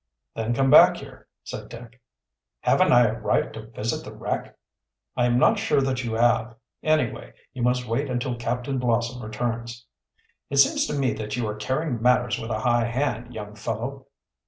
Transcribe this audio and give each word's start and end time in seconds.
"Then 0.33 0.55
come 0.55 0.71
back 0.71 0.97
here," 0.97 1.27
said 1.43 1.69
Dick. 1.69 2.01
"Haven't 2.61 2.91
I 2.91 3.05
a 3.05 3.19
right 3.19 3.53
to 3.53 3.67
visit 3.67 4.03
the 4.03 4.11
wreck?" 4.11 4.57
"I 5.15 5.27
am 5.27 5.37
not 5.37 5.59
sure 5.59 5.79
that 5.79 6.03
you 6.03 6.13
have. 6.13 6.55
Anyway, 6.81 7.33
you 7.53 7.61
must 7.61 7.87
wait 7.87 8.09
until 8.09 8.35
Captain 8.35 8.79
Blossom 8.79 9.21
returns." 9.21 9.85
"It 10.49 10.57
seems 10.57 10.87
to 10.87 10.97
me 10.97 11.13
that 11.13 11.35
you 11.37 11.47
are 11.47 11.53
carrying 11.55 12.01
matters 12.01 12.39
with 12.39 12.49
a 12.49 12.61
high 12.61 12.85
hand, 12.85 13.35
young 13.35 13.53
fellow." 13.53 14.07